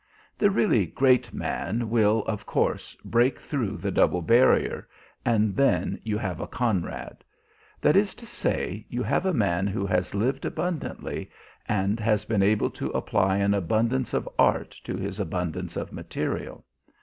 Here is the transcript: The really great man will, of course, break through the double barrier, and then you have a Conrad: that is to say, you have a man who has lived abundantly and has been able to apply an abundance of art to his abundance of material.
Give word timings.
The 0.35 0.49
really 0.49 0.87
great 0.87 1.31
man 1.31 1.87
will, 1.91 2.23
of 2.25 2.43
course, 2.43 2.95
break 3.05 3.39
through 3.39 3.77
the 3.77 3.91
double 3.91 4.23
barrier, 4.23 4.87
and 5.23 5.55
then 5.55 6.01
you 6.03 6.17
have 6.17 6.39
a 6.39 6.47
Conrad: 6.47 7.23
that 7.81 7.95
is 7.95 8.15
to 8.15 8.25
say, 8.25 8.83
you 8.89 9.03
have 9.03 9.27
a 9.27 9.31
man 9.31 9.67
who 9.67 9.85
has 9.85 10.15
lived 10.15 10.43
abundantly 10.43 11.29
and 11.67 11.99
has 11.99 12.25
been 12.25 12.41
able 12.41 12.71
to 12.71 12.89
apply 12.93 13.37
an 13.37 13.53
abundance 13.53 14.15
of 14.15 14.27
art 14.39 14.75
to 14.85 14.97
his 14.97 15.19
abundance 15.19 15.77
of 15.77 15.91
material. 15.93 16.65